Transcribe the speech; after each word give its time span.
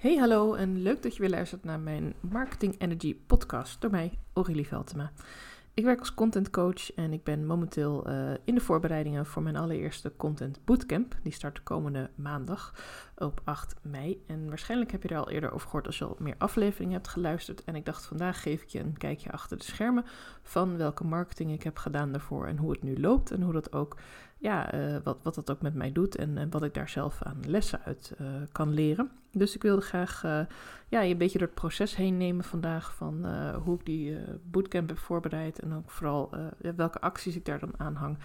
Hey, 0.00 0.16
hallo 0.16 0.54
en 0.54 0.82
leuk 0.82 1.02
dat 1.02 1.14
je 1.14 1.20
weer 1.20 1.30
luistert 1.30 1.64
naar 1.64 1.80
mijn 1.80 2.14
Marketing 2.20 2.74
Energy 2.78 3.16
podcast 3.26 3.80
door 3.80 3.90
mij, 3.90 4.18
Aurélie 4.32 4.66
Veltema. 4.66 5.12
Ik 5.74 5.84
werk 5.84 5.98
als 5.98 6.14
content 6.14 6.50
coach 6.50 6.94
en 6.94 7.12
ik 7.12 7.24
ben 7.24 7.46
momenteel 7.46 8.08
uh, 8.08 8.30
in 8.44 8.54
de 8.54 8.60
voorbereidingen 8.60 9.26
voor 9.26 9.42
mijn 9.42 9.56
allereerste 9.56 10.12
content 10.16 10.64
bootcamp. 10.64 11.16
Die 11.22 11.32
start 11.32 11.54
de 11.54 11.62
komende 11.62 12.10
maandag 12.14 12.74
op 13.16 13.40
8 13.44 13.74
mei. 13.82 14.22
En 14.26 14.48
waarschijnlijk 14.48 14.90
heb 14.92 15.02
je 15.02 15.08
er 15.08 15.18
al 15.18 15.30
eerder 15.30 15.52
over 15.52 15.66
gehoord 15.66 15.86
als 15.86 15.98
je 15.98 16.04
al 16.04 16.16
meer 16.18 16.34
afleveringen 16.38 16.94
hebt 16.94 17.08
geluisterd. 17.08 17.64
En 17.64 17.74
ik 17.74 17.84
dacht 17.84 18.06
vandaag 18.06 18.42
geef 18.42 18.62
ik 18.62 18.68
je 18.68 18.80
een 18.80 18.98
kijkje 18.98 19.32
achter 19.32 19.58
de 19.58 19.64
schermen 19.64 20.04
van 20.42 20.76
welke 20.76 21.04
marketing 21.04 21.52
ik 21.52 21.62
heb 21.62 21.76
gedaan 21.76 22.12
daarvoor 22.12 22.46
en 22.46 22.56
hoe 22.56 22.70
het 22.70 22.82
nu 22.82 23.00
loopt 23.00 23.30
en 23.30 23.42
hoe 23.42 23.52
dat 23.52 23.72
ook 23.72 23.96
ja, 24.38 24.74
uh, 24.74 24.96
wat, 25.04 25.18
wat 25.22 25.34
dat 25.34 25.50
ook 25.50 25.62
met 25.62 25.74
mij 25.74 25.92
doet 25.92 26.16
en, 26.16 26.50
wat 26.50 26.62
ik 26.62 26.74
daar 26.74 26.88
zelf 26.88 27.22
aan 27.22 27.40
lessen 27.46 27.80
uit 27.84 28.14
uh, 28.20 28.26
kan 28.52 28.74
leren. 28.74 29.10
Dus 29.32 29.54
ik 29.54 29.62
wilde 29.62 29.82
graag 29.82 30.24
uh, 30.24 30.40
ja, 30.88 31.00
je 31.00 31.12
een 31.12 31.18
beetje 31.18 31.38
door 31.38 31.46
het 31.46 31.56
proces 31.56 31.96
heen 31.96 32.16
nemen 32.16 32.44
vandaag 32.44 32.94
van 32.94 33.26
hoe 33.54 33.74
ik 33.78 33.84
die 33.84 34.16
bootcamp 34.44 34.88
heb 34.88 34.98
voorbereid 34.98 35.58
en 35.58 35.72
ook 35.72 35.90
vooral 35.90 36.30
welke 36.76 37.00
acties 37.00 37.36
ik 37.36 37.44
daar 37.44 37.58
dan 37.58 37.74
aan 37.76 37.94
hang. 37.94 38.18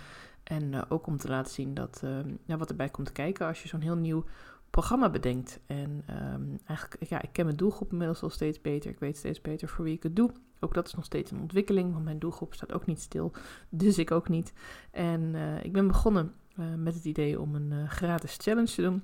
En 0.43 0.89
ook 0.89 1.07
om 1.07 1.17
te 1.17 1.27
laten 1.27 1.53
zien 1.53 1.73
dat, 1.73 2.03
ja, 2.45 2.57
wat 2.57 2.69
erbij 2.69 2.89
komt 2.89 3.11
kijken 3.11 3.47
als 3.47 3.61
je 3.61 3.67
zo'n 3.67 3.81
heel 3.81 3.95
nieuw 3.95 4.23
programma 4.69 5.09
bedenkt. 5.09 5.59
En 5.65 6.03
um, 6.33 6.59
eigenlijk, 6.65 7.09
ja, 7.09 7.21
ik 7.21 7.29
ken 7.31 7.45
mijn 7.45 7.57
doelgroep 7.57 7.91
inmiddels 7.91 8.21
al 8.21 8.29
steeds 8.29 8.61
beter. 8.61 8.89
Ik 8.89 8.99
weet 8.99 9.17
steeds 9.17 9.41
beter 9.41 9.67
voor 9.67 9.85
wie 9.85 9.95
ik 9.95 10.03
het 10.03 10.15
doe. 10.15 10.31
Ook 10.59 10.73
dat 10.73 10.87
is 10.87 10.93
nog 10.93 11.05
steeds 11.05 11.31
een 11.31 11.39
ontwikkeling, 11.39 11.91
want 11.91 12.03
mijn 12.03 12.19
doelgroep 12.19 12.53
staat 12.53 12.73
ook 12.73 12.85
niet 12.85 13.01
stil. 13.01 13.31
Dus 13.69 13.97
ik 13.97 14.11
ook 14.11 14.29
niet. 14.29 14.53
En 14.91 15.35
ik 15.63 15.73
ben 15.73 15.87
begonnen 15.87 16.33
met 16.77 16.93
het 16.93 17.05
idee 17.05 17.41
om 17.41 17.55
een 17.55 17.89
gratis 17.89 18.37
challenge 18.41 18.73
te 18.73 18.81
doen. 18.81 19.03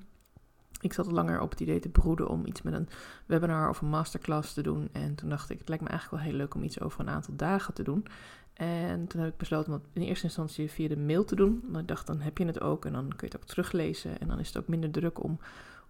Ik 0.82 0.92
zat 0.92 1.10
langer 1.10 1.40
op 1.40 1.50
het 1.50 1.60
idee 1.60 1.80
te 1.80 1.88
broeden 1.88 2.28
om 2.28 2.46
iets 2.46 2.62
met 2.62 2.74
een 2.74 2.88
webinar 3.26 3.68
of 3.68 3.80
een 3.80 3.88
masterclass 3.88 4.52
te 4.52 4.62
doen. 4.62 4.88
En 4.92 5.14
toen 5.14 5.28
dacht 5.28 5.50
ik, 5.50 5.58
het 5.58 5.68
lijkt 5.68 5.84
me 5.84 5.90
eigenlijk 5.90 6.22
wel 6.22 6.32
heel 6.32 6.40
leuk 6.40 6.54
om 6.54 6.62
iets 6.62 6.80
over 6.80 7.00
een 7.00 7.08
aantal 7.08 7.36
dagen 7.36 7.74
te 7.74 7.82
doen. 7.82 8.06
En 8.52 9.06
toen 9.06 9.20
heb 9.20 9.30
ik 9.32 9.36
besloten 9.36 9.72
om 9.72 9.78
het 9.78 9.88
in 9.92 10.02
eerste 10.02 10.24
instantie 10.24 10.70
via 10.70 10.88
de 10.88 10.96
mail 10.96 11.24
te 11.24 11.36
doen. 11.36 11.60
Want 11.64 11.78
ik 11.78 11.88
dacht, 11.88 12.06
dan 12.06 12.20
heb 12.20 12.38
je 12.38 12.44
het 12.44 12.60
ook 12.60 12.84
en 12.84 12.92
dan 12.92 13.08
kun 13.08 13.28
je 13.28 13.34
het 13.34 13.36
ook 13.36 13.44
teruglezen. 13.44 14.20
En 14.20 14.28
dan 14.28 14.38
is 14.38 14.46
het 14.46 14.56
ook 14.56 14.68
minder 14.68 14.90
druk 14.90 15.22
om 15.22 15.38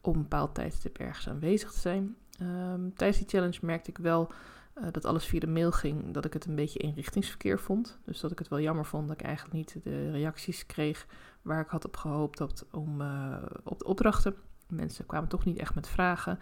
op 0.01 0.15
een 0.15 0.23
bepaald 0.23 0.55
tijdstip 0.55 0.99
ergens 0.99 1.29
aanwezig 1.29 1.73
te 1.73 1.79
zijn. 1.79 2.17
Um, 2.41 2.95
tijdens 2.95 3.19
die 3.19 3.29
challenge 3.29 3.59
merkte 3.63 3.91
ik 3.91 3.99
wel 3.99 4.33
uh, 4.79 4.85
dat 4.91 5.05
alles 5.05 5.25
via 5.25 5.41
de 5.41 5.47
mail 5.47 5.73
ging, 5.73 6.11
dat 6.15 6.25
ik 6.25 6.33
het 6.33 6.45
een 6.45 6.55
beetje 6.55 6.79
inrichtingsverkeer 6.79 7.61
vond. 7.61 7.99
Dus 8.05 8.21
dat 8.21 8.31
ik 8.31 8.39
het 8.39 8.49
wel 8.49 8.61
jammer 8.61 8.87
vond 8.87 9.09
dat 9.09 9.21
ik 9.21 9.27
eigenlijk 9.27 9.55
niet 9.55 9.77
de 9.85 10.11
reacties 10.11 10.67
kreeg 10.67 11.07
waar 11.43 11.61
ik 11.61 11.69
had 11.69 11.85
op 11.85 11.97
gehoopt 11.97 12.41
op, 12.41 12.51
om, 12.71 13.01
uh, 13.01 13.37
op 13.65 13.79
de 13.79 13.85
opdrachten. 13.85 14.35
Mensen 14.73 15.07
kwamen 15.07 15.29
toch 15.29 15.45
niet 15.45 15.59
echt 15.59 15.75
met 15.75 15.89
vragen. 15.89 16.39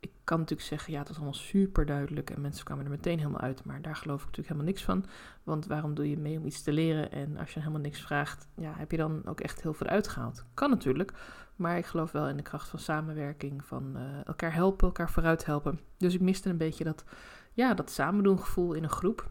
Ik 0.00 0.10
kan 0.24 0.38
natuurlijk 0.38 0.68
zeggen, 0.68 0.92
ja, 0.92 0.98
het 0.98 1.08
was 1.08 1.16
allemaal 1.16 1.34
super 1.34 1.86
duidelijk 1.86 2.30
en 2.30 2.40
mensen 2.40 2.64
kwamen 2.64 2.84
er 2.84 2.90
meteen 2.90 3.18
helemaal 3.18 3.40
uit. 3.40 3.64
Maar 3.64 3.82
daar 3.82 3.96
geloof 3.96 4.20
ik 4.20 4.26
natuurlijk 4.26 4.48
helemaal 4.48 4.72
niks 4.72 4.84
van. 4.84 5.04
Want 5.42 5.66
waarom 5.66 5.94
doe 5.94 6.10
je 6.10 6.18
mee 6.18 6.38
om 6.38 6.46
iets 6.46 6.62
te 6.62 6.72
leren? 6.72 7.12
En 7.12 7.36
als 7.36 7.54
je 7.54 7.60
helemaal 7.60 7.80
niks 7.80 8.00
vraagt, 8.00 8.48
ja, 8.56 8.72
heb 8.76 8.90
je 8.90 8.96
dan 8.96 9.22
ook 9.24 9.40
echt 9.40 9.62
heel 9.62 9.74
veel 9.74 9.86
uitgehaald? 9.86 10.44
Kan 10.54 10.70
natuurlijk. 10.70 11.12
Maar 11.56 11.78
ik 11.78 11.86
geloof 11.86 12.12
wel 12.12 12.28
in 12.28 12.36
de 12.36 12.42
kracht 12.42 12.68
van 12.68 12.78
samenwerking, 12.78 13.64
van 13.64 13.92
uh, 13.96 14.26
elkaar 14.26 14.54
helpen, 14.54 14.86
elkaar 14.86 15.10
vooruit 15.10 15.44
helpen. 15.44 15.80
Dus 15.96 16.14
ik 16.14 16.20
miste 16.20 16.50
een 16.50 16.56
beetje 16.56 16.84
dat, 16.84 17.04
ja, 17.52 17.74
dat 17.74 17.90
samendoen 17.90 18.38
gevoel 18.38 18.72
in 18.72 18.82
een 18.82 18.90
groep. 18.90 19.30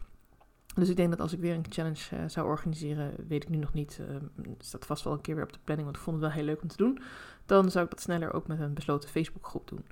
Dus 0.74 0.88
ik 0.88 0.96
denk 0.96 1.10
dat 1.10 1.20
als 1.20 1.32
ik 1.32 1.40
weer 1.40 1.54
een 1.54 1.66
challenge 1.68 2.16
uh, 2.16 2.20
zou 2.26 2.46
organiseren, 2.46 3.14
weet 3.28 3.42
ik 3.42 3.48
nu 3.48 3.56
nog 3.56 3.72
niet, 3.72 4.00
uh, 4.00 4.16
staat 4.58 4.86
vast 4.86 5.04
wel 5.04 5.12
een 5.12 5.20
keer 5.20 5.34
weer 5.34 5.44
op 5.44 5.52
de 5.52 5.58
planning, 5.64 5.88
want 5.88 5.98
ik 5.98 6.04
vond 6.04 6.16
het 6.16 6.26
wel 6.26 6.34
heel 6.34 6.44
leuk 6.44 6.62
om 6.62 6.68
te 6.68 6.76
doen. 6.76 7.02
Dan 7.46 7.70
zou 7.70 7.84
ik 7.84 7.90
dat 7.90 8.00
sneller 8.00 8.32
ook 8.32 8.46
met 8.46 8.60
een 8.60 8.74
besloten 8.74 9.08
Facebookgroep 9.08 9.68
doen 9.68 9.84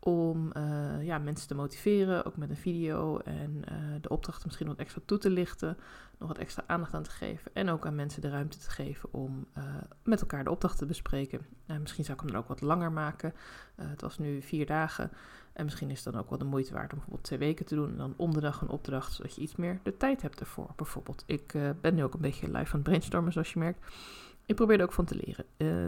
om 0.00 0.52
uh, 0.56 1.04
ja, 1.04 1.18
mensen 1.18 1.48
te 1.48 1.54
motiveren, 1.54 2.24
ook 2.24 2.36
met 2.36 2.50
een 2.50 2.56
video 2.56 3.18
en 3.18 3.62
uh, 3.72 3.76
de 4.00 4.08
opdrachten 4.08 4.46
misschien 4.46 4.66
wat 4.66 4.76
extra 4.76 5.00
toe 5.04 5.18
te 5.18 5.30
lichten, 5.30 5.76
nog 6.18 6.28
wat 6.28 6.38
extra 6.38 6.64
aandacht 6.66 6.94
aan 6.94 7.02
te 7.02 7.10
geven 7.10 7.50
en 7.54 7.68
ook 7.68 7.86
aan 7.86 7.94
mensen 7.94 8.22
de 8.22 8.28
ruimte 8.28 8.58
te 8.58 8.70
geven 8.70 9.12
om 9.12 9.46
uh, 9.58 9.64
met 10.02 10.20
elkaar 10.20 10.44
de 10.44 10.50
opdracht 10.50 10.78
te 10.78 10.86
bespreken. 10.86 11.46
misschien 11.80 12.04
zou 12.04 12.16
ik 12.16 12.22
hem 12.22 12.32
dan 12.32 12.40
ook 12.40 12.48
wat 12.48 12.60
langer 12.60 12.92
maken. 12.92 13.34
het 13.74 14.00
was 14.00 14.18
nu 14.18 14.42
vier 14.42 14.66
dagen 14.66 15.10
en 15.52 15.64
misschien 15.64 15.90
is 15.90 16.04
het 16.04 16.12
dan 16.12 16.22
ook 16.22 16.28
wel 16.28 16.38
de 16.38 16.44
moeite 16.44 16.72
waard 16.72 16.92
om 16.92 16.98
bijvoorbeeld 16.98 17.24
twee 17.24 17.38
weken 17.38 17.66
te 17.66 17.74
doen 17.74 17.90
en 17.90 17.96
dan 17.96 18.14
om 18.16 18.34
de 18.34 18.40
dag 18.40 18.60
een 18.60 18.68
opdracht, 18.68 19.12
zodat 19.12 19.34
je 19.34 19.40
iets 19.40 19.56
meer 19.56 19.80
de 19.82 19.96
tijd 19.96 20.22
hebt 20.22 20.40
ervoor. 20.40 20.70
Bijvoorbeeld, 20.76 21.22
ik 21.26 21.54
ben 21.80 21.94
nu 21.94 22.04
ook 22.04 22.14
een 22.14 22.20
beetje 22.20 22.46
live 22.46 22.58
aan 22.58 22.80
het 22.80 22.82
brainstormen, 22.82 23.32
zoals 23.32 23.52
je 23.52 23.58
merkt. 23.58 23.86
Ik 24.48 24.54
probeer 24.54 24.78
er 24.78 24.84
ook 24.84 24.92
van 24.92 25.04
te 25.04 25.20
leren. 25.24 25.44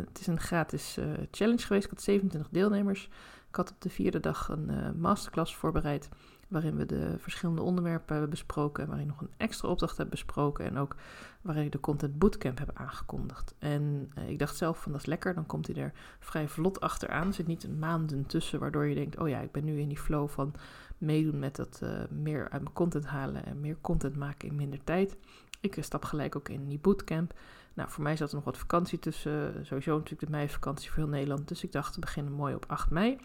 het 0.07 0.21
is 0.21 0.27
een 0.27 0.41
gratis 0.41 0.99
challenge 1.31 1.63
geweest. 1.63 1.85
Ik 1.85 1.91
had 1.91 2.03
27 2.03 2.51
deelnemers. 2.51 3.09
Ik 3.49 3.57
had 3.57 3.71
op 3.71 3.81
de 3.81 3.91
vierde 3.91 4.21
dag 4.21 4.49
een 4.49 4.71
uh, 4.71 4.91
masterclass 4.97 5.57
voorbereid. 5.57 6.09
Waarin 6.49 6.77
we 6.77 6.87
de 6.87 7.15
verschillende 7.19 7.63
onderwerpen 7.63 8.13
hebben 8.13 8.31
besproken. 8.31 8.87
Waarin 8.89 9.07
nog 9.07 9.21
een 9.21 9.31
extra 9.37 9.69
opdracht 9.69 9.97
hebben 9.97 10.15
besproken. 10.15 10.65
En 10.65 10.79
ook 10.79 10.97
waarin 11.41 11.65
ik 11.65 11.73
de 11.73 11.81
Content 11.81 12.19
Bootcamp 12.19 12.59
heb 12.59 12.71
aangekondigd. 12.75 13.55
En 13.59 14.13
ik 14.27 14.39
dacht 14.39 14.57
zelf 14.57 14.83
van 14.83 14.93
dat 14.93 15.01
is 15.01 15.07
lekker. 15.07 15.35
Dan 15.35 15.47
komt 15.47 15.67
hij 15.67 15.77
er 15.77 15.93
vrij 16.19 16.49
vlot 16.49 16.81
achteraan. 16.81 17.27
Er 17.27 17.35
zit 17.35 17.47
niet 17.47 17.79
maanden 17.79 18.27
tussen. 18.27 18.61
Waardoor 18.61 18.87
je 18.87 18.95
denkt: 18.95 19.19
oh 19.19 19.29
ja, 19.29 19.41
ik 19.41 19.53
ben 19.53 19.65
nu 19.65 19.81
in 19.81 19.89
die 19.89 19.99
flow 19.99 20.29
van 20.29 20.55
meedoen 20.99 21.39
met 21.39 21.57
dat 21.57 21.83
meer 22.11 22.43
uit 22.43 22.63
mijn 22.63 22.75
content 22.75 23.07
halen. 23.07 23.45
En 23.45 23.61
meer 23.61 23.77
content 23.81 24.17
maken 24.17 24.49
in 24.49 24.57
minder 24.57 24.85
tijd. 24.85 25.17
Ik 25.61 25.77
stap 25.81 26.05
gelijk 26.05 26.37
ook 26.37 26.49
in 26.49 26.69
die 26.69 26.79
bootcamp. 26.79 27.35
Nou, 27.75 27.91
voor 27.91 28.03
mij 28.03 28.17
zat 28.17 28.29
er 28.29 28.35
nog 28.35 28.45
wat 28.45 28.59
vakantie 28.59 28.99
tussen. 28.99 29.67
Sowieso 29.67 29.95
natuurlijk 29.95 30.21
de 30.21 30.31
meivakantie 30.31 30.91
voor 30.91 30.99
heel 30.99 31.09
Nederland. 31.13 31.49
Dus 31.49 31.65
ik 31.65 31.73
dacht, 31.73 31.95
we 31.95 32.01
beginnen 32.01 32.33
mooi 32.33 32.55
op 32.55 32.65
8 32.69 32.91
mei. 32.91 33.19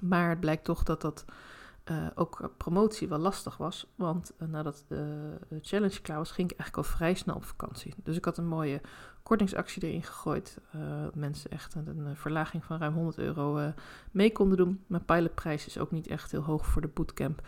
Maar 0.00 0.28
het 0.28 0.40
blijkt 0.40 0.64
toch 0.64 0.82
dat 0.82 1.00
dat 1.00 1.24
uh, 1.90 2.06
ook 2.14 2.50
promotie 2.56 3.08
wel 3.08 3.18
lastig 3.18 3.56
was. 3.56 3.86
Want 3.94 4.32
uh, 4.38 4.48
nadat 4.48 4.84
de 4.88 5.36
challenge 5.60 6.00
klaar 6.00 6.18
was, 6.18 6.30
ging 6.30 6.50
ik 6.50 6.58
eigenlijk 6.58 6.88
al 6.88 6.94
vrij 6.96 7.14
snel 7.14 7.34
op 7.34 7.44
vakantie. 7.44 7.94
Dus 8.02 8.16
ik 8.16 8.24
had 8.24 8.38
een 8.38 8.46
mooie 8.46 8.80
kortingsactie 9.22 9.82
erin 9.82 10.02
gegooid. 10.02 10.58
Uh, 10.76 10.82
mensen 11.14 11.50
echt 11.50 11.74
een, 11.74 12.16
verlaging 12.16 12.64
van 12.64 12.78
ruim 12.78 12.94
100 12.94 13.18
euro 13.18 13.72
mee 14.10 14.32
konden 14.32 14.56
doen. 14.56 14.84
Mijn 14.86 15.04
pilotprijs 15.04 15.66
is 15.66 15.78
ook 15.78 15.90
niet 15.90 16.06
echt 16.06 16.30
heel 16.30 16.42
hoog 16.42 16.66
voor 16.66 16.82
de 16.82 16.88
bootcamp. 16.88 17.42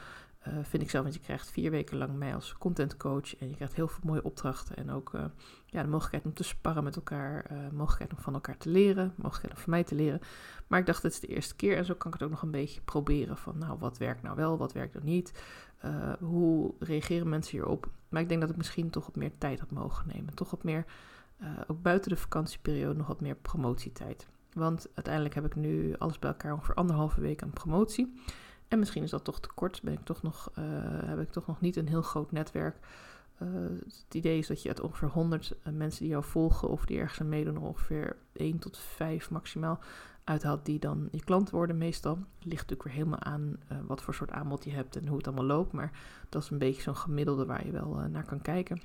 Uh, 0.49 0.53
vind 0.63 0.83
ik 0.83 0.91
zelf, 0.91 1.03
want 1.03 1.17
je 1.17 1.23
krijgt 1.23 1.51
vier 1.51 1.71
weken 1.71 1.97
lang 1.97 2.17
mij 2.17 2.35
als 2.35 2.55
content 2.59 2.97
coach 2.97 3.37
en 3.37 3.49
je 3.49 3.55
krijgt 3.55 3.75
heel 3.75 3.89
veel 3.89 4.03
mooie 4.05 4.23
opdrachten 4.23 4.77
en 4.77 4.91
ook 4.91 5.13
uh, 5.15 5.25
ja, 5.67 5.83
de 5.83 5.89
mogelijkheid 5.89 6.25
om 6.25 6.35
te 6.35 6.43
sparren 6.43 6.85
met 6.85 6.97
elkaar, 6.97 7.51
uh, 7.53 7.59
mogelijkheid 7.73 8.13
om 8.13 8.19
van 8.19 8.35
elkaar 8.35 8.57
te 8.57 8.69
leren, 8.69 9.13
mogelijkheid 9.17 9.55
om 9.55 9.61
van 9.61 9.71
mij 9.71 9.85
te 9.85 9.95
leren. 9.95 10.21
Maar 10.67 10.81
ik 10.81 10.87
dacht, 10.87 11.03
het 11.03 11.13
is 11.13 11.21
de 11.21 11.27
eerste 11.27 11.57
keer 11.57 11.77
en 11.77 11.85
zo 11.85 11.95
kan 11.95 12.07
ik 12.07 12.13
het 12.13 12.23
ook 12.23 12.31
nog 12.31 12.43
een 12.43 12.51
beetje 12.51 12.81
proberen 12.81 13.37
van, 13.37 13.59
nou, 13.59 13.79
wat 13.79 13.99
werkt 13.99 14.23
nou 14.23 14.37
wel, 14.37 14.59
wat 14.59 14.73
werkt 14.73 14.95
er 14.95 15.05
niet, 15.05 15.33
hoe 16.21 16.75
reageren 16.79 17.29
mensen 17.29 17.57
hierop. 17.57 17.91
Maar 18.09 18.23
ik 18.23 18.29
denk 18.29 18.41
dat 18.41 18.51
ik 18.51 18.57
misschien 18.57 18.91
toch 18.91 19.07
wat 19.07 19.17
meer 19.17 19.39
tijd 19.39 19.61
had 19.61 19.71
mogen 19.71 20.09
nemen, 20.15 20.35
toch 20.35 20.51
wat 20.51 20.63
meer, 20.65 20.85
ook 21.67 21.83
buiten 21.83 22.11
de 22.11 22.17
vakantieperiode, 22.17 22.99
nog 22.99 23.07
wat 23.07 23.21
meer 23.21 23.35
promotietijd. 23.35 24.27
Want 24.53 24.89
uiteindelijk 24.95 25.35
heb 25.35 25.45
ik 25.45 25.57
nu 25.57 25.95
alles 25.99 26.19
bij 26.19 26.31
elkaar 26.31 26.53
ongeveer 26.53 26.75
anderhalve 26.75 27.21
week 27.21 27.43
aan 27.43 27.51
promotie. 27.51 28.21
En 28.69 28.79
misschien 28.79 29.03
is 29.03 29.11
dat 29.11 29.25
toch 29.25 29.41
te 29.41 29.49
kort, 29.55 29.83
ben 29.83 29.93
ik 29.93 30.05
toch 30.05 30.23
nog, 30.23 30.51
uh, 30.59 30.65
heb 31.05 31.21
ik 31.21 31.31
toch 31.31 31.47
nog 31.47 31.61
niet 31.61 31.77
een 31.77 31.89
heel 31.89 32.03
groot 32.03 32.33
netwerk. 32.33 32.77
Uh, 33.43 33.49
het 33.85 34.15
idee 34.15 34.39
is 34.39 34.47
dat 34.47 34.63
je 34.63 34.69
uit 34.69 34.81
ongeveer 34.81 35.09
100 35.09 35.53
uh, 35.67 35.73
mensen 35.73 36.01
die 36.01 36.11
jou 36.11 36.25
volgen 36.25 36.69
of 36.69 36.85
die 36.85 36.99
ergens 36.99 37.21
aan 37.21 37.29
meedoen, 37.29 37.59
ongeveer 37.59 38.17
1 38.33 38.59
tot 38.59 38.79
5 38.79 39.31
maximaal 39.31 39.79
uithaalt 40.25 40.65
die 40.65 40.79
dan 40.79 41.09
je 41.11 41.25
klant 41.25 41.51
worden 41.51 41.79
meestal. 41.79 42.19
Ligt 42.39 42.69
natuurlijk 42.69 42.83
weer 42.83 42.93
helemaal 42.93 43.21
aan 43.21 43.57
wat 43.87 44.03
voor 44.03 44.15
soort 44.15 44.31
aanbod 44.31 44.65
je 44.65 44.71
hebt 44.71 44.97
en 44.97 45.07
hoe 45.07 45.17
het 45.17 45.27
allemaal 45.27 45.45
loopt. 45.45 45.73
Maar 45.73 45.91
dat 46.29 46.43
is 46.43 46.51
een 46.51 46.59
beetje 46.59 46.83
zo'n 46.83 46.97
gemiddelde 46.97 47.47
waar 47.47 47.67
je 47.67 47.73
wel 47.73 47.95
naar 48.11 48.25
kan 48.25 48.43
kijken. 48.43 48.81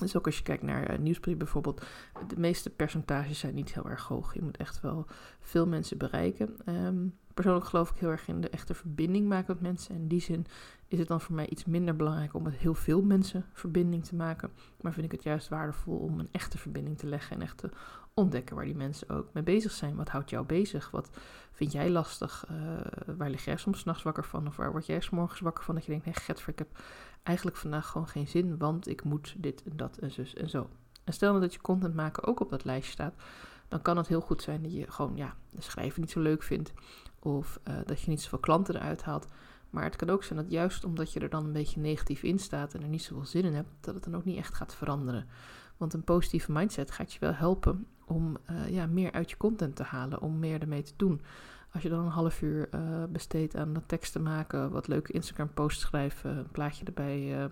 Dus 0.00 0.16
ook 0.16 0.26
als 0.26 0.36
je 0.36 0.42
kijkt 0.42 0.62
naar 0.62 1.00
nieuwsbrief 1.00 1.36
bijvoorbeeld, 1.36 1.84
de 2.28 2.38
meeste 2.38 2.70
percentages 2.70 3.38
zijn 3.38 3.54
niet 3.54 3.74
heel 3.74 3.88
erg 3.88 4.06
hoog. 4.06 4.34
Je 4.34 4.42
moet 4.42 4.56
echt 4.56 4.80
wel 4.80 5.06
veel 5.40 5.66
mensen 5.66 5.98
bereiken. 5.98 6.56
Um, 6.66 7.18
persoonlijk 7.34 7.66
geloof 7.66 7.90
ik 7.90 7.96
heel 7.96 8.10
erg 8.10 8.28
in 8.28 8.40
de 8.40 8.48
echte 8.48 8.74
verbinding 8.74 9.28
maken 9.28 9.54
met 9.54 9.62
mensen. 9.62 9.94
En 9.94 10.00
in 10.00 10.08
die 10.08 10.20
zin 10.20 10.46
is 10.88 10.98
het 10.98 11.08
dan 11.08 11.20
voor 11.20 11.34
mij 11.34 11.48
iets 11.48 11.64
minder 11.64 11.96
belangrijk 11.96 12.34
om 12.34 12.42
met 12.42 12.54
heel 12.54 12.74
veel 12.74 13.02
mensen 13.02 13.46
verbinding 13.52 14.04
te 14.04 14.14
maken. 14.14 14.50
Maar 14.80 14.92
vind 14.92 15.06
ik 15.06 15.12
het 15.12 15.22
juist 15.22 15.48
waardevol 15.48 15.96
om 15.96 16.18
een 16.18 16.28
echte 16.32 16.58
verbinding 16.58 16.98
te 16.98 17.06
leggen 17.06 17.36
en 17.36 17.42
echt 17.42 17.58
te 17.58 17.70
ontdekken 18.14 18.56
waar 18.56 18.64
die 18.64 18.76
mensen 18.76 19.08
ook 19.08 19.28
mee 19.32 19.42
bezig 19.42 19.72
zijn. 19.72 19.96
Wat 19.96 20.08
houdt 20.08 20.30
jou 20.30 20.46
bezig? 20.46 20.90
Wat 20.90 21.10
vind 21.52 21.72
jij 21.72 21.90
lastig? 21.90 22.44
Uh, 22.50 23.14
waar 23.16 23.30
lig 23.30 23.44
jij 23.44 23.56
soms 23.56 23.84
nachts 23.84 24.02
wakker 24.02 24.24
van? 24.24 24.46
Of 24.46 24.56
waar 24.56 24.70
word 24.70 24.86
jij 24.86 25.02
morgens 25.10 25.40
wakker 25.40 25.64
van 25.64 25.74
dat 25.74 25.84
je 25.84 25.90
denkt, 25.90 26.06
nee 26.06 26.14
Getver, 26.14 26.48
ik 26.48 26.58
heb 26.58 26.78
eigenlijk 27.22 27.56
vandaag 27.56 27.86
gewoon 27.86 28.08
geen 28.08 28.28
zin, 28.28 28.58
want 28.58 28.88
ik 28.88 29.04
moet 29.04 29.34
dit 29.38 29.62
en 29.62 29.76
dat 29.76 29.96
en 29.96 30.10
zus 30.10 30.34
en 30.34 30.48
zo. 30.48 30.68
En 31.04 31.12
stel 31.12 31.28
nou 31.28 31.42
dat 31.42 31.54
je 31.54 31.60
content 31.60 31.94
maken 31.94 32.24
ook 32.24 32.40
op 32.40 32.50
dat 32.50 32.64
lijstje 32.64 32.92
staat, 32.92 33.14
dan 33.68 33.82
kan 33.82 33.96
het 33.96 34.08
heel 34.08 34.20
goed 34.20 34.42
zijn 34.42 34.62
dat 34.62 34.72
je 34.72 34.90
gewoon 34.90 35.16
ja, 35.16 35.36
schrijven 35.58 36.00
niet 36.00 36.10
zo 36.10 36.20
leuk 36.20 36.42
vindt. 36.42 36.72
Of 37.22 37.60
uh, 37.68 37.74
dat 37.86 38.00
je 38.00 38.10
niet 38.10 38.20
zoveel 38.22 38.38
klanten 38.38 38.76
eruit 38.76 39.02
haalt. 39.02 39.26
Maar 39.70 39.84
het 39.84 39.96
kan 39.96 40.10
ook 40.10 40.24
zijn 40.24 40.38
dat 40.38 40.50
juist 40.50 40.84
omdat 40.84 41.12
je 41.12 41.20
er 41.20 41.30
dan 41.30 41.44
een 41.44 41.52
beetje 41.52 41.80
negatief 41.80 42.22
in 42.22 42.38
staat 42.38 42.74
en 42.74 42.82
er 42.82 42.88
niet 42.88 43.02
zoveel 43.02 43.24
zin 43.24 43.44
in 43.44 43.54
hebt, 43.54 43.68
dat 43.80 43.94
het 43.94 44.04
dan 44.04 44.16
ook 44.16 44.24
niet 44.24 44.36
echt 44.36 44.54
gaat 44.54 44.74
veranderen. 44.74 45.26
Want 45.76 45.94
een 45.94 46.04
positieve 46.04 46.52
mindset 46.52 46.90
gaat 46.90 47.12
je 47.12 47.20
wel 47.20 47.32
helpen 47.32 47.86
om 48.06 48.36
uh, 48.50 48.68
ja, 48.68 48.86
meer 48.86 49.12
uit 49.12 49.30
je 49.30 49.36
content 49.36 49.76
te 49.76 49.82
halen, 49.82 50.20
om 50.20 50.38
meer 50.38 50.60
ermee 50.60 50.82
te 50.82 50.92
doen. 50.96 51.20
Als 51.72 51.82
je 51.82 51.88
dan 51.88 52.04
een 52.04 52.10
half 52.10 52.42
uur 52.42 52.68
uh, 52.74 53.04
besteedt 53.08 53.56
aan 53.56 53.72
dat 53.72 53.88
teksten 53.88 54.22
maken, 54.22 54.70
wat 54.70 54.88
leuke 54.88 55.12
Instagram 55.12 55.54
posts 55.54 55.80
schrijven, 55.80 56.36
een 56.36 56.50
plaatje 56.50 56.84
erbij 56.84 57.50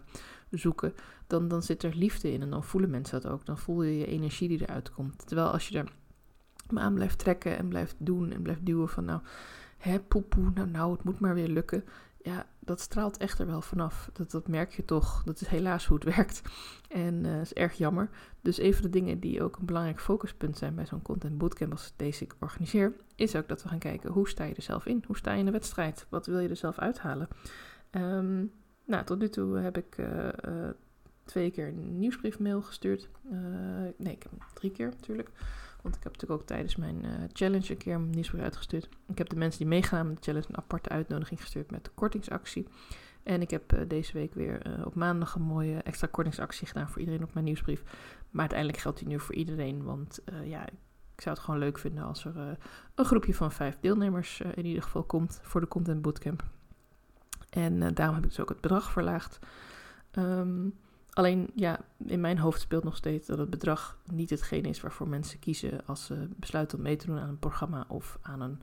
zoeken, 0.50 0.94
dan, 1.26 1.48
dan 1.48 1.62
zit 1.62 1.82
er 1.82 1.94
liefde 1.94 2.32
in 2.32 2.42
en 2.42 2.50
dan 2.50 2.64
voelen 2.64 2.90
mensen 2.90 3.20
dat 3.20 3.32
ook. 3.32 3.46
Dan 3.46 3.58
voel 3.58 3.82
je 3.82 3.98
je 3.98 4.06
energie 4.06 4.48
die 4.48 4.60
eruit 4.60 4.90
komt. 4.90 5.26
Terwijl 5.26 5.50
als 5.50 5.68
je 5.68 5.78
er 5.78 5.92
maar 6.70 6.82
aan 6.82 6.94
blijft 6.94 7.18
trekken 7.18 7.56
en 7.56 7.68
blijft 7.68 7.94
doen 7.98 8.32
en 8.32 8.42
blijft 8.42 8.66
duwen 8.66 8.88
van 8.88 9.04
nou, 9.04 9.20
hè, 9.78 10.00
poepoe, 10.00 10.50
nou, 10.54 10.68
nou, 10.68 10.92
het 10.92 11.02
moet 11.02 11.20
maar 11.20 11.34
weer 11.34 11.48
lukken. 11.48 11.84
Ja, 12.22 12.46
dat 12.58 12.80
straalt 12.80 13.16
echt 13.16 13.38
er 13.38 13.46
wel 13.46 13.62
vanaf. 13.62 14.10
Dat, 14.12 14.30
dat 14.30 14.48
merk 14.48 14.72
je 14.72 14.84
toch. 14.84 15.22
Dat 15.24 15.40
is 15.40 15.46
helaas 15.46 15.86
hoe 15.86 15.98
het 15.98 16.14
werkt. 16.16 16.42
En 16.88 17.22
dat 17.22 17.32
uh, 17.32 17.40
is 17.40 17.52
erg 17.52 17.74
jammer. 17.74 18.10
Dus 18.40 18.60
een 18.60 18.74
van 18.74 18.82
de 18.82 18.90
dingen 18.90 19.20
die 19.20 19.42
ook 19.42 19.56
een 19.56 19.66
belangrijk 19.66 20.00
focuspunt 20.00 20.58
zijn 20.58 20.74
bij 20.74 20.86
zo'n 20.86 21.02
content 21.02 21.38
bootcamp 21.38 21.72
als 21.72 21.92
deze 21.96 22.24
ik 22.24 22.34
organiseer, 22.38 22.92
is 23.14 23.36
ook 23.36 23.48
dat 23.48 23.62
we 23.62 23.68
gaan 23.68 23.78
kijken 23.78 24.10
hoe 24.10 24.28
sta 24.28 24.44
je 24.44 24.54
er 24.54 24.62
zelf 24.62 24.86
in? 24.86 25.04
Hoe 25.06 25.16
sta 25.16 25.32
je 25.32 25.38
in 25.38 25.44
de 25.44 25.50
wedstrijd? 25.50 26.06
Wat 26.08 26.26
wil 26.26 26.38
je 26.38 26.48
er 26.48 26.56
zelf 26.56 26.78
uithalen? 26.78 27.28
Um, 27.90 28.52
nou, 28.84 29.04
tot 29.04 29.18
nu 29.18 29.28
toe 29.28 29.58
heb 29.58 29.76
ik 29.76 29.96
uh, 29.98 30.28
uh, 30.48 30.68
twee 31.24 31.50
keer 31.50 31.68
een 31.68 31.98
nieuwsbriefmail 31.98 32.62
gestuurd. 32.62 33.08
nee, 33.96 34.12
ik 34.12 34.22
heb 34.22 34.32
drie 34.54 34.70
keer 34.70 34.86
natuurlijk. 34.86 35.30
Want 35.82 35.96
ik 35.96 36.02
heb 36.02 36.12
natuurlijk 36.12 36.40
ook 36.40 36.46
tijdens 36.46 36.76
mijn 36.76 37.04
uh, 37.04 37.10
challenge 37.32 37.70
een 37.70 37.76
keer 37.76 37.94
een 37.94 38.10
nieuwsbrief 38.10 38.42
uitgestuurd. 38.42 38.88
Ik 39.08 39.18
heb 39.18 39.28
de 39.28 39.36
mensen 39.36 39.58
die 39.58 39.68
meegaan 39.68 40.06
met 40.06 40.16
de 40.16 40.22
challenge 40.22 40.46
een 40.48 40.56
aparte 40.56 40.88
uitnodiging 40.88 41.40
gestuurd 41.40 41.70
met 41.70 41.84
de 41.84 41.90
kortingsactie. 41.94 42.68
En 43.22 43.40
ik 43.40 43.50
heb 43.50 43.72
uh, 43.72 43.80
deze 43.88 44.12
week 44.12 44.34
weer 44.34 44.66
uh, 44.66 44.86
op 44.86 44.94
maandag 44.94 45.34
een 45.34 45.42
mooie 45.42 45.82
extra 45.82 46.08
kortingsactie 46.10 46.66
gedaan 46.66 46.88
voor 46.88 47.00
iedereen 47.00 47.22
op 47.22 47.32
mijn 47.32 47.44
nieuwsbrief. 47.44 47.82
Maar 48.30 48.40
uiteindelijk 48.40 48.78
geldt 48.78 48.98
die 48.98 49.08
nu 49.08 49.20
voor 49.20 49.34
iedereen. 49.34 49.82
Want 49.82 50.18
ja, 50.44 50.66
ik 51.14 51.20
zou 51.20 51.34
het 51.34 51.44
gewoon 51.44 51.60
leuk 51.60 51.78
vinden 51.78 52.04
als 52.04 52.24
er 52.24 52.58
een 52.94 53.04
groepje 53.04 53.34
van 53.34 53.52
vijf 53.52 53.76
deelnemers 53.80 54.40
in 54.40 54.66
ieder 54.66 54.82
geval 54.82 55.02
komt 55.02 55.40
voor 55.42 55.60
de 55.60 55.68
Content 55.68 56.02
Bootcamp. 56.02 56.44
En 57.50 57.94
daarom 57.94 58.14
heb 58.14 58.24
ik 58.24 58.30
dus 58.30 58.40
ook 58.40 58.48
het 58.48 58.60
bedrag 58.60 58.90
verlaagd. 58.92 59.38
Um, 60.12 60.74
Alleen 61.20 61.50
ja, 61.54 61.80
in 62.06 62.20
mijn 62.20 62.38
hoofd 62.38 62.60
speelt 62.60 62.84
nog 62.84 62.96
steeds 62.96 63.26
dat 63.26 63.38
het 63.38 63.50
bedrag 63.50 63.98
niet 64.12 64.30
hetgeen 64.30 64.64
is 64.64 64.80
waarvoor 64.80 65.08
mensen 65.08 65.38
kiezen 65.38 65.86
als 65.86 66.04
ze 66.04 66.28
besluiten 66.36 66.78
om 66.78 66.84
mee 66.84 66.96
te 66.96 67.06
doen 67.06 67.18
aan 67.18 67.28
een 67.28 67.38
programma 67.38 67.84
of 67.88 68.18
aan 68.22 68.40
een 68.40 68.62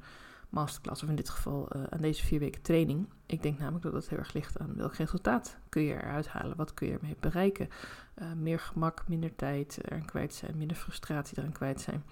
masterclass, 0.49 1.03
of 1.03 1.09
in 1.09 1.15
dit 1.15 1.29
geval 1.29 1.69
uh, 1.75 1.83
aan 1.89 2.01
deze 2.01 2.25
vier 2.25 2.39
weken 2.39 2.61
training. 2.61 3.07
Ik 3.25 3.43
denk 3.43 3.59
namelijk 3.59 3.83
dat 3.83 3.93
het 3.93 4.09
heel 4.09 4.17
erg 4.17 4.33
ligt 4.33 4.59
aan 4.59 4.75
welk 4.75 4.93
resultaat 4.93 5.57
kun 5.69 5.81
je 5.81 5.93
eruit 5.93 6.27
halen, 6.27 6.57
wat 6.57 6.73
kun 6.73 6.87
je 6.87 6.93
ermee 6.93 7.15
bereiken. 7.19 7.69
Uh, 8.21 8.33
meer 8.33 8.59
gemak, 8.59 9.07
minder 9.07 9.35
tijd 9.35 9.79
eraan 9.81 10.05
kwijt 10.05 10.33
zijn, 10.33 10.57
minder 10.57 10.77
frustratie 10.77 11.37
eraan 11.37 11.51
kwijt 11.51 11.81
zijn. 11.81 12.03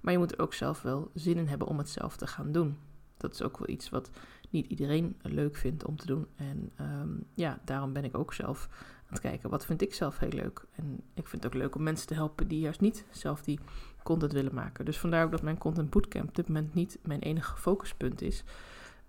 Maar 0.00 0.12
je 0.12 0.18
moet 0.18 0.32
er 0.32 0.40
ook 0.40 0.54
zelf 0.54 0.82
wel 0.82 1.10
zin 1.14 1.36
in 1.36 1.48
hebben 1.48 1.68
om 1.68 1.78
het 1.78 1.88
zelf 1.88 2.16
te 2.16 2.26
gaan 2.26 2.52
doen. 2.52 2.78
Dat 3.16 3.34
is 3.34 3.42
ook 3.42 3.58
wel 3.58 3.68
iets 3.68 3.88
wat 3.88 4.10
niet 4.50 4.66
iedereen 4.66 5.16
leuk 5.22 5.56
vindt 5.56 5.84
om 5.84 5.96
te 5.96 6.06
doen. 6.06 6.26
En 6.36 6.70
um, 6.80 7.24
ja, 7.34 7.58
daarom 7.64 7.92
ben 7.92 8.04
ik 8.04 8.18
ook 8.18 8.32
zelf 8.32 8.68
aan 8.96 9.12
het 9.12 9.20
kijken, 9.20 9.50
wat 9.50 9.66
vind 9.66 9.82
ik 9.82 9.94
zelf 9.94 10.18
heel 10.18 10.28
leuk? 10.28 10.64
En 10.74 11.00
ik 11.14 11.26
vind 11.26 11.42
het 11.42 11.52
ook 11.52 11.58
leuk 11.60 11.74
om 11.74 11.82
mensen 11.82 12.06
te 12.06 12.14
helpen 12.14 12.48
die 12.48 12.60
juist 12.60 12.80
niet 12.80 13.04
zelf 13.10 13.42
die 13.42 13.58
content 14.02 14.32
willen 14.32 14.54
maken. 14.54 14.84
Dus 14.84 14.98
vandaar 14.98 15.24
ook 15.24 15.30
dat 15.30 15.42
mijn 15.42 15.58
Content 15.58 15.90
Bootcamp 15.90 16.28
op 16.28 16.34
dit 16.34 16.48
moment 16.48 16.74
niet 16.74 16.98
mijn 17.02 17.20
enige 17.20 17.56
focuspunt 17.56 18.22
is. 18.22 18.44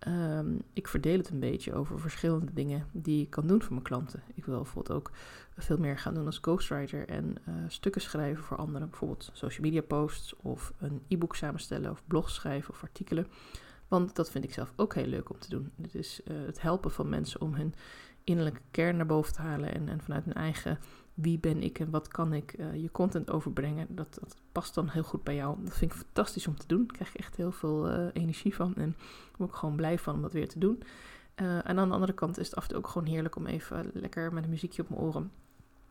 Um, 0.08 0.62
ik 0.74 0.88
verdeel 0.88 1.18
het 1.18 1.30
een 1.30 1.40
beetje 1.40 1.74
over 1.74 2.00
verschillende 2.00 2.54
dingen 2.54 2.86
die 2.92 3.22
ik 3.22 3.30
kan 3.30 3.48
doen 3.48 3.62
voor 3.62 3.72
mijn 3.72 3.84
klanten. 3.84 4.24
Ik 4.34 4.46
wil 4.46 4.62
bijvoorbeeld 4.62 4.98
ook 4.98 5.12
veel 5.56 5.78
meer 5.78 5.98
gaan 5.98 6.14
doen 6.14 6.26
als 6.26 6.38
ghostwriter 6.38 7.08
en 7.08 7.36
uh, 7.50 7.56
stukken 7.68 8.02
schrijven 8.02 8.44
voor 8.44 8.58
anderen. 8.58 8.90
Bijvoorbeeld 8.90 9.30
social 9.34 9.62
media 9.62 9.82
posts 9.82 10.36
of 10.36 10.74
een 10.78 11.02
e-book 11.08 11.36
samenstellen 11.36 11.92
of 11.92 12.04
blogs 12.08 12.34
schrijven 12.34 12.74
of 12.74 12.84
artikelen. 12.84 13.28
Want 13.88 14.16
dat 14.16 14.32
vind 14.32 14.44
ik 14.44 14.54
zelf 14.54 14.74
ook 14.76 14.94
heel 14.94 15.06
leuk 15.06 15.30
om 15.30 15.40
te 15.40 15.50
doen. 15.50 15.72
Het 15.82 15.96
is 15.96 16.22
uh, 16.26 16.46
het 16.46 16.62
helpen 16.62 16.92
van 16.92 17.10
mensen 17.10 17.42
om 17.42 17.54
hun 17.54 17.74
innerlijke 18.24 18.62
kern 18.72 18.98
naar 18.98 19.06
boven 19.06 19.34
te 19.34 19.42
halen 19.42 19.74
en, 19.74 19.90
en 19.90 20.02
vanuit 20.02 20.26
hun 20.26 20.34
eigen 20.34 20.80
wie 21.14 21.40
ben 21.40 21.64
ik 21.64 21.80
en 21.80 21.90
wat 21.90 22.08
kan 22.08 22.34
ik 22.34 22.58
uh, 22.58 22.76
je 22.76 22.92
content 22.92 23.32
overbrengen. 23.32 23.88
Dat, 23.90 24.18
dat, 24.20 24.36
past 24.52 24.74
dan 24.74 24.90
heel 24.90 25.04
goed 25.04 25.24
bij 25.24 25.36
jou. 25.36 25.58
Dat 25.64 25.78
vind 25.78 25.92
ik 25.92 25.98
fantastisch 25.98 26.48
om 26.48 26.58
te 26.58 26.68
doen. 26.68 26.84
Daar 26.88 26.96
krijg 26.96 27.10
ik 27.10 27.20
echt 27.20 27.36
heel 27.36 27.52
veel 27.52 27.92
uh, 27.92 28.08
energie 28.14 28.56
van 28.56 28.76
en 28.76 28.96
word 29.38 29.54
gewoon 29.54 29.76
blij 29.76 30.00
van 30.00 30.16
om 30.16 30.22
dat 30.22 30.34
weer 30.34 30.48
te 30.48 30.60
doen. 30.60 30.84
En 31.36 31.78
aan 31.78 31.88
de 31.88 31.94
andere 31.94 32.14
kant 32.14 32.38
is 32.38 32.46
het 32.46 32.56
af 32.56 32.64
en 32.64 32.70
toe 32.70 32.78
ook 32.78 32.88
gewoon 32.88 33.08
heerlijk 33.08 33.36
om 33.36 33.46
even 33.46 33.90
lekker 33.94 34.34
met 34.34 34.44
een 34.44 34.50
muziekje 34.50 34.82
op 34.82 34.90
mijn 34.90 35.02
oren 35.02 35.32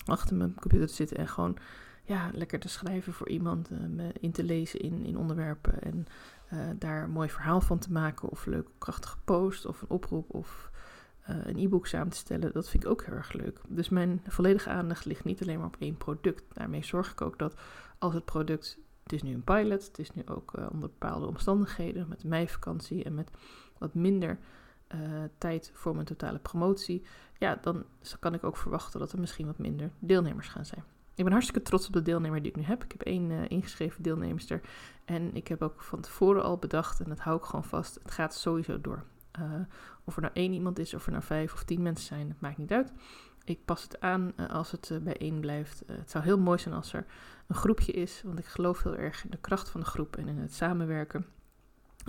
achter 0.07 0.37
mijn 0.37 0.55
computer 0.55 0.87
te 0.87 0.95
zitten 0.95 1.17
en 1.17 1.29
gewoon 1.29 1.57
ja, 2.07 2.31
lekker 2.33 2.59
te 2.59 2.69
schrijven 2.69 3.13
voor 3.13 3.29
iemand, 3.29 3.71
me 3.71 4.13
in 4.21 4.33
te 4.33 4.45
lezen 4.45 4.81
in, 4.81 5.05
in 5.05 5.19
onderwerpen 5.19 5.83
en 5.83 6.07
daar 6.79 7.03
een 7.03 7.11
mooi 7.11 7.29
verhaal 7.29 7.61
van 7.61 7.79
te 7.79 7.93
maken 7.93 8.29
of 8.29 8.47
een 8.47 8.53
leuke 8.53 8.71
krachtige 8.79 9.17
post 9.25 9.67
of 9.67 9.83
een 9.83 9.91
oproep 9.91 10.35
of 10.35 10.71
uh, 11.31 11.37
een 11.45 11.59
e-book 11.59 11.87
samen 11.87 12.09
te 12.09 12.17
stellen, 12.17 12.53
dat 12.53 12.69
vind 12.69 12.85
ik 12.85 12.91
ook 12.91 13.05
heel 13.05 13.15
erg 13.15 13.33
leuk. 13.33 13.61
Dus 13.69 13.89
mijn 13.89 14.23
volledige 14.27 14.71
aandacht 14.71 15.05
ligt 15.05 15.25
niet 15.25 15.43
alleen 15.43 15.59
maar 15.59 15.67
op 15.67 15.77
één 15.79 15.97
product. 15.97 16.45
Daarmee 16.53 16.85
zorg 16.85 17.11
ik 17.11 17.21
ook 17.21 17.39
dat 17.39 17.55
als 17.99 18.15
het 18.15 18.25
product, 18.25 18.79
het 19.03 19.13
is 19.13 19.23
nu 19.23 19.35
een 19.35 19.45
pilot, 19.45 19.87
het 19.87 19.99
is 19.99 20.13
nu 20.13 20.23
ook 20.27 20.53
onder 20.57 20.89
bepaalde 20.89 21.27
omstandigheden, 21.27 22.09
met 22.09 22.25
meivakantie 22.25 23.05
en 23.05 23.15
met 23.15 23.31
wat 23.79 23.95
minder 23.95 24.39
tijd 25.39 25.71
voor 25.75 25.95
mijn 25.95 26.07
totale 26.07 26.39
promotie, 26.39 27.03
ja, 27.39 27.59
dan 27.63 27.85
kan 28.21 28.35
ik 28.35 28.45
ook 28.45 28.57
verwachten 28.57 29.01
dat 29.01 29.13
er 29.13 29.21
misschien 29.21 29.47
wat 29.47 29.59
minder 29.59 29.91
deelnemers 29.99 30.49
gaan 30.49 30.67
zijn. 30.67 30.85
Ik 31.17 31.25
ben 31.25 31.33
hartstikke 31.33 31.63
trots 31.63 31.87
op 31.87 31.93
de 31.93 32.03
deelnemer 32.03 32.43
die 32.43 32.51
ik 32.51 32.57
nu 32.57 32.63
heb. 32.63 32.85
Ik 32.85 32.93
heb 32.93 33.03
één 33.03 33.31
uh, 33.31 33.49
ingeschreven 33.49 34.03
deelnemster. 34.03 34.61
En 35.05 35.35
ik 35.35 35.49
heb 35.49 35.63
ook 35.63 35.83
van 35.83 36.01
tevoren 36.01 36.43
al 36.43 36.57
bedacht, 36.59 37.01
en 37.01 37.09
dat 37.09 37.19
hou 37.19 37.37
ik 37.37 37.45
gewoon 37.45 37.65
vast, 37.65 37.99
het 38.03 38.11
gaat 38.11 38.35
sowieso 38.35 38.81
door. 38.81 39.05
Uh, 39.39 39.45
of 40.05 40.17
er 40.17 40.23
nou 40.23 40.35
één 40.35 40.53
iemand 40.53 40.79
is, 40.79 40.95
of 40.95 41.07
er 41.07 41.13
nou 41.13 41.25
vijf 41.25 41.53
of 41.53 41.65
tien 41.65 41.83
mensen 41.83 42.07
zijn, 42.07 42.37
maakt 42.39 42.59
niet 42.59 42.73
uit. 42.73 42.93
Ik 43.45 43.65
pas 43.65 43.83
het 43.83 44.01
aan 44.01 44.33
uh, 44.37 44.51
als 44.51 44.71
het 44.71 44.99
bij 45.03 45.17
één 45.17 45.41
blijft. 45.41 45.83
het 45.87 46.11
zou 46.11 46.25
heel 46.25 46.39
mooi 46.39 46.59
zijn 46.59 46.75
als 46.75 46.93
er 46.93 47.07
een 47.47 47.57
groepje 47.57 47.93
is, 47.93 48.23
want 48.25 48.39
ik 48.39 48.47
geloof 48.47 48.83
heel 48.83 48.97
erg 48.97 49.25
in 49.25 49.31
de 49.31 49.41
kracht 49.41 49.69
van 49.69 49.81
de 49.81 49.87
groep 49.87 50.17
en 50.17 50.29
in 50.29 50.39
het 50.39 50.55
samenwerken. 50.55 51.27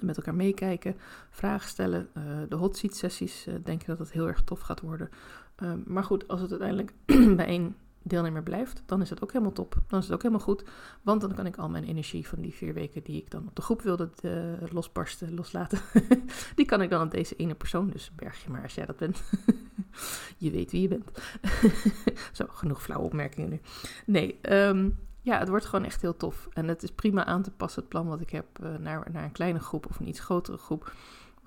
Met 0.01 0.17
elkaar 0.17 0.35
meekijken, 0.35 0.95
vragen 1.29 1.69
stellen. 1.69 2.09
de 2.49 2.55
hot 2.55 2.77
seat 2.77 2.95
sessies 2.95 3.47
denk 3.63 3.81
ik 3.81 3.87
dat 3.87 3.97
dat 3.97 4.11
heel 4.11 4.27
erg 4.27 4.43
tof 4.43 4.59
gaat 4.59 4.81
worden. 4.81 5.09
Ehm, 5.55 5.79
maar 5.85 6.03
goed, 6.03 6.27
als 6.27 6.41
het 6.41 6.49
uiteindelijk 6.49 6.93
bij 7.37 7.45
één 7.45 7.75
deelnemer 8.07 8.43
blijft, 8.43 8.83
dan 8.85 9.01
is 9.01 9.09
het 9.09 9.23
ook 9.23 9.31
helemaal 9.31 9.53
top. 9.53 9.75
Dan 9.87 9.99
is 9.99 10.05
het 10.05 10.13
ook 10.13 10.21
helemaal 10.21 10.45
goed. 10.45 10.63
Want 11.01 11.21
dan 11.21 11.33
kan 11.33 11.45
ik 11.45 11.57
al 11.57 11.69
mijn 11.69 11.83
energie 11.83 12.27
van 12.27 12.41
die 12.41 12.53
vier 12.53 12.73
weken 12.73 13.03
die 13.03 13.21
ik 13.21 13.31
dan 13.31 13.47
op 13.47 13.55
de 13.55 13.61
groep 13.61 13.81
wilde 13.81 14.09
uh, 14.21 14.71
losbarsten, 14.71 15.35
loslaten. 15.35 15.79
die 16.55 16.65
kan 16.65 16.81
ik 16.81 16.89
dan 16.89 16.99
aan 16.99 17.09
deze 17.09 17.35
ene 17.35 17.55
persoon. 17.55 17.89
Dus 17.89 18.11
berg 18.15 18.43
je 18.43 18.49
maar 18.49 18.63
als 18.63 18.75
jij 18.75 18.85
dat 18.85 18.97
bent. 18.97 19.23
je 20.37 20.51
weet 20.51 20.71
wie 20.71 20.81
je 20.81 20.87
bent. 20.87 21.11
Zo, 22.37 22.45
genoeg 22.49 22.83
flauwe 22.83 23.05
opmerkingen 23.05 23.49
nu. 23.49 23.61
Nee, 24.05 24.39
um, 24.41 24.97
ja, 25.21 25.39
het 25.39 25.49
wordt 25.49 25.65
gewoon 25.65 25.85
echt 25.85 26.01
heel 26.01 26.17
tof. 26.17 26.47
En 26.53 26.67
het 26.67 26.83
is 26.83 26.91
prima 26.91 27.25
aan 27.25 27.41
te 27.41 27.51
passen, 27.51 27.81
het 27.81 27.89
plan 27.89 28.07
wat 28.07 28.21
ik 28.21 28.29
heb, 28.29 28.45
uh, 28.63 28.75
naar, 28.75 29.07
naar 29.11 29.23
een 29.23 29.31
kleine 29.31 29.59
groep 29.59 29.85
of 29.85 29.99
een 29.99 30.07
iets 30.07 30.19
grotere 30.19 30.57
groep. 30.57 30.91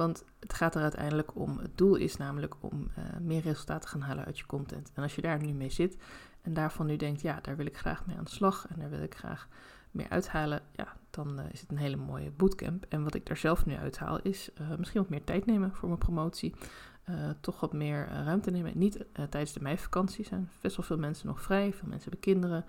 Want 0.00 0.25
het 0.38 0.55
gaat 0.55 0.75
er 0.75 0.83
uiteindelijk 0.83 1.37
om. 1.37 1.59
Het 1.59 1.79
doel 1.79 1.95
is 1.95 2.17
namelijk 2.17 2.55
om 2.61 2.90
uh, 2.99 3.05
meer 3.21 3.43
resultaten 3.43 3.81
te 3.81 3.88
gaan 3.88 4.00
halen 4.00 4.25
uit 4.25 4.38
je 4.38 4.47
content. 4.47 4.90
En 4.95 5.02
als 5.02 5.14
je 5.14 5.23
daar 5.23 5.43
nu 5.43 5.52
mee 5.52 5.71
zit 5.71 5.97
en 6.42 6.54
daarvan 6.54 6.87
nu 6.87 6.97
denkt, 6.97 7.20
ja, 7.20 7.38
daar 7.42 7.56
wil 7.56 7.66
ik 7.66 7.76
graag 7.76 8.06
mee 8.06 8.16
aan 8.16 8.25
de 8.25 8.30
slag 8.30 8.66
en 8.68 8.78
daar 8.78 8.90
wil 8.90 9.02
ik 9.02 9.14
graag 9.14 9.49
meer 9.90 10.09
uithalen, 10.09 10.62
ja, 10.73 10.97
dan 11.11 11.40
uh, 11.40 11.44
is 11.52 11.61
het 11.61 11.70
een 11.70 11.76
hele 11.76 11.97
mooie 11.97 12.30
bootcamp. 12.30 12.87
En 12.88 13.02
wat 13.02 13.14
ik 13.14 13.26
daar 13.26 13.37
zelf 13.37 13.66
nu 13.66 13.76
uithaal 13.76 14.20
is 14.23 14.50
uh, 14.61 14.75
misschien 14.76 15.00
wat 15.00 15.11
meer 15.11 15.25
tijd 15.25 15.47
nemen 15.47 15.75
voor 15.75 15.88
mijn 15.88 16.00
promotie. 16.00 16.54
Uh, 17.11 17.30
toch 17.40 17.61
wat 17.61 17.73
meer 17.73 18.09
ruimte 18.09 18.50
nemen. 18.50 18.78
Niet 18.78 19.04
tijdens 19.12 19.52
de 19.52 19.61
meivakantie 19.61 20.25
zijn 20.25 20.50
best 20.61 20.76
wel 20.76 20.87
veel 20.87 20.99
mensen 20.99 21.26
nog 21.26 21.42
vrij. 21.42 21.73
Veel 21.73 21.88
mensen 21.88 22.11
hebben 22.11 22.20
kinderen. 22.20 22.64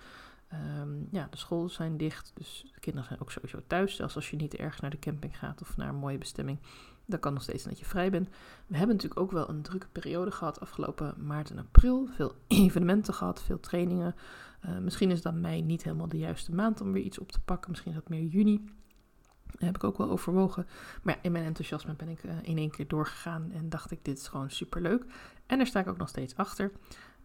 Um, 0.79 1.07
ja, 1.11 1.27
de 1.29 1.37
scholen 1.37 1.69
zijn 1.69 1.97
dicht, 1.97 2.31
dus 2.33 2.71
de 2.73 2.79
kinderen 2.79 3.07
zijn 3.07 3.21
ook 3.21 3.31
sowieso 3.31 3.59
thuis. 3.67 3.95
Zelfs 3.95 4.15
als 4.15 4.29
je 4.29 4.35
niet 4.35 4.55
ergens 4.55 4.81
naar 4.81 4.89
de 4.89 4.99
camping 4.99 5.37
gaat 5.37 5.61
of 5.61 5.77
naar 5.77 5.89
een 5.89 5.95
mooie 5.95 6.17
bestemming, 6.17 6.59
dat 7.05 7.19
kan 7.19 7.33
nog 7.33 7.43
steeds 7.43 7.63
dat 7.63 7.79
je 7.79 7.85
vrij 7.85 8.09
bent. 8.09 8.29
We 8.67 8.77
hebben 8.77 8.95
natuurlijk 8.95 9.21
ook 9.21 9.31
wel 9.31 9.49
een 9.49 9.61
drukke 9.61 9.87
periode 9.91 10.31
gehad 10.31 10.59
afgelopen 10.59 11.13
maart 11.17 11.49
en 11.49 11.57
april. 11.57 12.07
Veel 12.15 12.35
evenementen 12.47 13.13
gehad, 13.13 13.43
veel 13.43 13.59
trainingen. 13.59 14.15
Uh, 14.65 14.77
misschien 14.77 15.11
is 15.11 15.21
dan 15.21 15.41
mei 15.41 15.61
niet 15.61 15.83
helemaal 15.83 16.07
de 16.07 16.17
juiste 16.17 16.55
maand 16.55 16.81
om 16.81 16.91
weer 16.91 17.03
iets 17.03 17.19
op 17.19 17.31
te 17.31 17.41
pakken. 17.41 17.69
Misschien 17.69 17.91
is 17.91 17.97
dat 17.97 18.09
meer 18.09 18.23
juni. 18.23 18.65
Dat 19.51 19.61
heb 19.61 19.75
ik 19.75 19.83
ook 19.83 19.97
wel 19.97 20.09
overwogen. 20.09 20.67
Maar 21.03 21.15
ja, 21.15 21.21
in 21.21 21.31
mijn 21.31 21.45
enthousiasme 21.45 21.93
ben 21.93 22.07
ik 22.07 22.23
uh, 22.23 22.31
in 22.41 22.57
één 22.57 22.71
keer 22.71 22.87
doorgegaan 22.87 23.51
en 23.51 23.69
dacht 23.69 23.91
ik, 23.91 24.05
dit 24.05 24.17
is 24.17 24.27
gewoon 24.27 24.49
super 24.49 24.81
leuk. 24.81 25.05
En 25.45 25.57
daar 25.57 25.67
sta 25.67 25.79
ik 25.79 25.87
ook 25.87 25.97
nog 25.97 26.09
steeds 26.09 26.35
achter. 26.35 26.71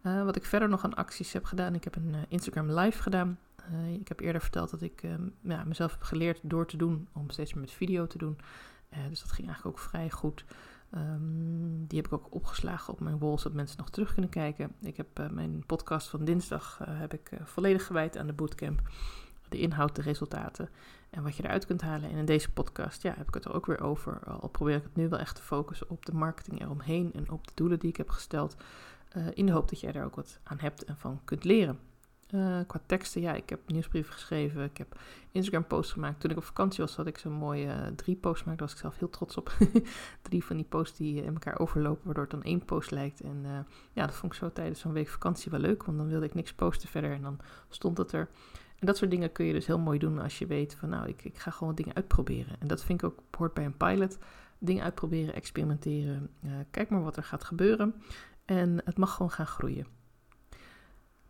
Uh, 0.03 0.23
wat 0.23 0.35
ik 0.35 0.45
verder 0.45 0.69
nog 0.69 0.83
aan 0.83 0.93
acties 0.93 1.33
heb 1.33 1.45
gedaan, 1.45 1.75
ik 1.75 1.83
heb 1.83 1.95
een 1.95 2.15
Instagram 2.27 2.71
live 2.71 3.01
gedaan. 3.01 3.39
ik 3.99 4.07
heb 4.07 4.19
eerder 4.19 4.41
verteld 4.41 4.69
dat 4.69 4.81
ik 4.81 5.03
ehm, 5.03 5.29
ja, 5.41 5.63
mezelf 5.63 5.91
heb 5.91 6.01
geleerd 6.01 6.39
door 6.43 6.67
te 6.67 6.77
doen 6.77 7.07
om 7.13 7.29
steeds 7.29 7.53
meer 7.53 7.63
met 7.63 7.71
video 7.71 8.07
te 8.07 8.17
doen. 8.17 8.37
Uh, 8.93 8.99
dus 9.09 9.19
dat 9.19 9.31
ging 9.31 9.47
eigenlijk 9.47 9.77
ook 9.77 9.83
vrij 9.83 10.09
goed. 10.09 10.45
Um, 10.95 11.87
die 11.87 11.97
heb 11.97 12.07
ik 12.07 12.13
ook 12.13 12.33
opgeslagen 12.33 12.93
op 12.93 12.99
mijn 12.99 13.19
wall, 13.19 13.37
zodat 13.37 13.53
mensen 13.53 13.77
nog 13.77 13.89
terug 13.89 14.13
kunnen 14.13 14.29
kijken. 14.29 14.71
Ik 14.81 14.97
heb 14.97 15.19
uh, 15.19 15.29
mijn 15.29 15.63
podcast 15.65 16.07
van 16.07 16.25
dinsdag 16.25 16.79
uh, 16.81 16.87
heb 16.99 17.13
ik, 17.13 17.31
volledig 17.43 17.85
gewijd 17.85 18.17
aan 18.17 18.27
de 18.27 18.33
bootcamp. 18.33 18.81
de 19.49 19.59
inhoud, 19.59 19.95
de 19.95 20.01
resultaten 20.01 20.69
en 21.09 21.23
wat 21.23 21.35
je 21.35 21.43
eruit 21.43 21.65
kunt 21.65 21.81
halen. 21.81 22.09
En 22.09 22.17
in 22.17 22.25
deze 22.25 22.51
podcast 22.51 23.01
ja, 23.01 23.13
heb 23.17 23.27
ik 23.27 23.33
het 23.33 23.45
er 23.45 23.53
ook 23.53 23.65
weer 23.65 23.81
over. 23.81 24.19
Al 24.23 24.49
probeer 24.49 24.75
ik 24.75 24.83
het 24.83 24.95
nu 24.95 25.09
wel 25.09 25.19
echt 25.19 25.35
te 25.35 25.41
focussen 25.41 25.89
op 25.89 26.05
de 26.05 26.13
marketing 26.13 26.61
eromheen 26.61 27.13
en 27.13 27.29
op 27.29 27.47
de 27.47 27.53
doelen 27.55 27.79
die 27.79 27.89
ik 27.89 27.97
heb 27.97 28.09
gesteld. 28.09 28.55
In 29.33 29.45
de 29.45 29.51
hoop 29.51 29.69
dat 29.69 29.79
jij 29.79 29.93
er 29.93 30.05
ook 30.05 30.15
wat 30.15 30.39
aan 30.43 30.59
hebt 30.59 30.83
en 30.83 30.97
van 30.97 31.21
kunt 31.23 31.43
leren. 31.43 31.79
Uh, 32.31 32.59
qua 32.67 32.79
teksten, 32.85 33.21
ja, 33.21 33.33
ik 33.33 33.49
heb 33.49 33.59
nieuwsbrieven 33.65 34.13
geschreven, 34.13 34.63
ik 34.63 34.77
heb 34.77 34.99
Instagram-posts 35.31 35.91
gemaakt. 35.91 36.19
Toen 36.19 36.31
ik 36.31 36.37
op 36.37 36.43
vakantie 36.43 36.83
was, 36.83 36.95
had 36.95 37.07
ik 37.07 37.17
zo'n 37.17 37.31
mooie 37.31 37.65
uh, 37.65 37.87
drie 37.95 38.15
posts 38.15 38.41
gemaakt. 38.41 38.59
Daar 38.59 38.67
was 38.67 38.75
ik 38.75 38.81
zelf 38.81 38.99
heel 38.99 39.09
trots 39.09 39.37
op. 39.37 39.51
drie 40.21 40.43
van 40.43 40.55
die 40.55 40.65
posts 40.65 40.97
die 40.97 41.23
in 41.23 41.33
elkaar 41.33 41.59
overlopen, 41.59 42.05
waardoor 42.05 42.23
het 42.23 42.31
dan 42.31 42.43
één 42.43 42.65
post 42.65 42.91
lijkt. 42.91 43.21
En 43.21 43.65
ja, 43.93 44.05
dat 44.05 44.15
vond 44.15 44.33
ik 44.33 44.39
zo 44.39 44.51
tijdens 44.51 44.79
zo'n 44.79 44.93
week 44.93 45.07
vakantie 45.07 45.51
wel 45.51 45.59
leuk, 45.59 45.83
want 45.83 45.97
dan 45.97 46.07
wilde 46.07 46.25
ik 46.25 46.33
niks 46.33 46.53
posten 46.53 46.89
verder 46.89 47.11
en 47.11 47.21
dan 47.21 47.39
stond 47.69 47.97
het 47.97 48.11
er. 48.11 48.29
En 48.79 48.87
dat 48.87 48.97
soort 48.97 49.11
dingen 49.11 49.31
kun 49.31 49.45
je 49.45 49.53
dus 49.53 49.67
heel 49.67 49.79
mooi 49.79 49.99
doen 49.99 50.19
als 50.19 50.39
je 50.39 50.45
weet 50.45 50.75
van 50.75 50.89
nou, 50.89 51.07
ik, 51.07 51.23
ik 51.23 51.37
ga 51.37 51.51
gewoon 51.51 51.75
dingen 51.75 51.95
uitproberen. 51.95 52.55
En 52.59 52.67
dat 52.67 52.83
vind 52.83 53.03
ik 53.03 53.09
ook 53.09 53.19
hoort 53.37 53.53
bij 53.53 53.65
een 53.65 53.77
pilot. 53.77 54.17
Dingen 54.59 54.83
uitproberen, 54.83 55.33
experimenteren. 55.33 56.29
kijk 56.71 56.89
maar 56.89 57.03
wat 57.03 57.17
er 57.17 57.23
gaat 57.23 57.43
gebeuren. 57.43 57.93
En 58.45 58.81
het 58.85 58.97
mag 58.97 59.13
gewoon 59.13 59.31
gaan 59.31 59.47
groeien. 59.47 59.96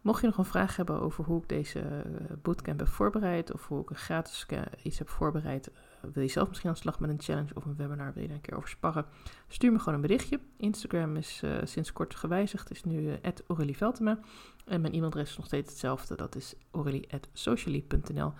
Mocht 0.01 0.21
je 0.21 0.27
nog 0.27 0.37
een 0.37 0.45
vraag 0.45 0.75
hebben 0.75 1.01
over 1.01 1.23
hoe 1.23 1.41
ik 1.41 1.49
deze 1.49 1.79
eh, 1.79 2.37
bootcamp 2.41 2.79
heb 2.79 2.87
voorbereid 2.87 3.53
of 3.53 3.67
hoe 3.67 3.81
ik 3.81 3.89
een 3.89 3.95
gratis 3.95 4.45
iets 4.83 4.97
heb 4.97 5.09
voorbereid, 5.09 5.71
eh, 5.71 5.75
wil 6.13 6.23
je 6.23 6.29
zelf 6.29 6.47
misschien 6.47 6.69
aan 6.69 6.75
de 6.75 6.81
slag 6.81 6.99
met 6.99 7.09
een 7.09 7.21
challenge 7.21 7.53
of 7.53 7.65
een 7.65 7.75
webinar, 7.75 8.13
wil 8.13 8.21
je 8.21 8.27
daar 8.27 8.37
een 8.37 8.43
keer 8.43 8.57
over 8.57 8.69
sparren, 8.69 9.05
stuur 9.47 9.71
me 9.71 9.79
gewoon 9.79 9.93
een 9.93 10.01
berichtje. 10.01 10.39
Instagram 10.57 11.15
is 11.15 11.41
uh, 11.43 11.57
sinds 11.63 11.93
kort 11.93 12.15
gewijzigd, 12.15 12.71
is 12.71 12.83
nu 12.83 13.19
uh, 13.55 13.75
Veltema. 13.75 14.19
En 14.65 14.81
mijn 14.81 14.93
e-mailadres 14.93 15.29
is 15.29 15.37
nog 15.37 15.45
steeds 15.45 15.69
hetzelfde, 15.69 16.15
dat 16.15 16.35
is 16.35 16.55
aurelie.socially.nl. 16.71 18.33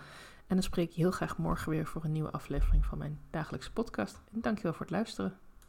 En 0.46 0.54
dan 0.54 0.62
spreek 0.62 0.90
je 0.90 1.00
heel 1.00 1.10
graag 1.10 1.38
morgen 1.38 1.70
weer 1.70 1.86
voor 1.86 2.04
een 2.04 2.12
nieuwe 2.12 2.30
aflevering 2.30 2.84
van 2.84 2.98
mijn 2.98 3.20
dagelijkse 3.30 3.72
podcast. 3.72 4.20
En 4.32 4.40
dankjewel 4.40 4.72
voor 4.72 4.86
het 4.86 4.94
luisteren. 4.94 5.38